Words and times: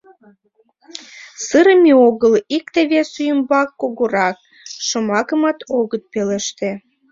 Сырыме 1.45 1.93
огыл, 2.07 2.33
икте-весе 2.55 3.21
ӱмбак 3.33 3.69
кугурак 3.79 4.37
шомакымат 4.87 5.59
огыт 5.79 6.03
пелеште. 6.11 6.69